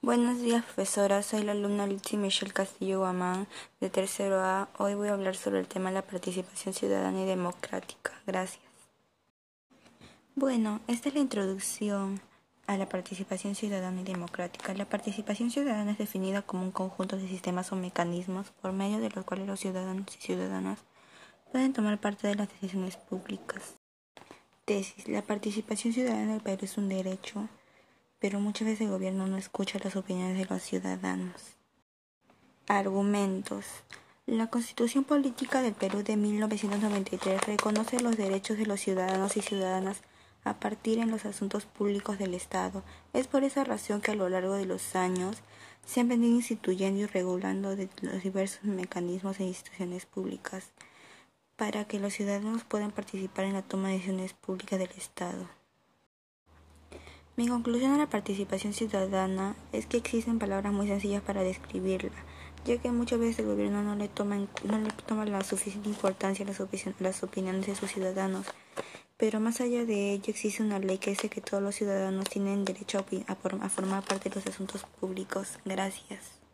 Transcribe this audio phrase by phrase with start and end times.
[0.00, 1.24] Buenos días, profesora.
[1.24, 3.48] Soy la alumna Litsi Michelle Castillo Guamán,
[3.80, 4.68] de tercero A.
[4.78, 8.12] Hoy voy a hablar sobre el tema de la participación ciudadana y democrática.
[8.24, 8.62] Gracias.
[10.36, 12.20] Bueno, esta es la introducción
[12.68, 14.72] a la participación ciudadana y democrática.
[14.72, 19.10] La participación ciudadana es definida como un conjunto de sistemas o mecanismos por medio de
[19.10, 20.78] los cuales los ciudadanos y ciudadanas
[21.50, 23.74] pueden tomar parte de las decisiones públicas.
[24.64, 25.08] Tesis.
[25.08, 27.48] La participación ciudadana en el Perú es un derecho
[28.18, 31.56] pero muchas veces el gobierno no escucha las opiniones de los ciudadanos.
[32.66, 33.64] Argumentos.
[34.26, 40.02] La Constitución Política del Perú de 1993 reconoce los derechos de los ciudadanos y ciudadanas
[40.44, 42.82] a partir en los asuntos públicos del Estado.
[43.12, 45.38] Es por esa razón que a lo largo de los años
[45.86, 50.70] se han venido instituyendo y regulando los diversos mecanismos e instituciones públicas
[51.56, 55.48] para que los ciudadanos puedan participar en la toma de decisiones públicas del Estado.
[57.38, 62.10] Mi conclusión a la participación ciudadana es que existen palabras muy sencillas para describirla,
[62.64, 66.44] ya que muchas veces el gobierno no le toma, no le toma la suficiente importancia
[66.44, 68.44] a las, opiniones de sus ciudadanos.
[69.16, 72.64] Pero más allá de ello existe una ley que dice que todos los ciudadanos tienen
[72.64, 75.60] derecho a, a formar parte de los asuntos públicos.
[75.64, 76.38] Gracias.